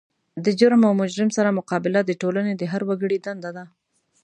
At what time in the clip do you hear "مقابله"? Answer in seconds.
1.59-1.99